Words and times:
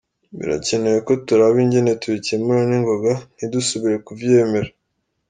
"Birakenewe 0.39 0.99
ko 1.07 1.13
turaba 1.25 1.57
ingene 1.63 1.91
tubikemura 2.01 2.61
ningoga, 2.69 3.13
ntidusubire 3.35 3.97
kuvyemera. 4.07 4.69